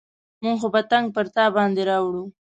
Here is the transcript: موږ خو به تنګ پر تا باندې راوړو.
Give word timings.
موږ 0.43 0.57
خو 0.61 0.67
به 0.73 0.81
تنګ 0.91 1.05
پر 1.15 1.25
تا 1.35 1.43
باندې 1.55 1.81
راوړو. 1.89 2.23